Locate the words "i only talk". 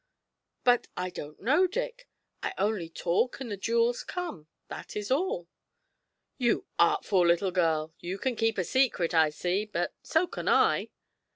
2.41-3.39